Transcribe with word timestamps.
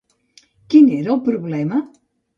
Quin 0.75 0.89
era 1.01 1.13
el 1.17 1.23
problema? 1.29 1.83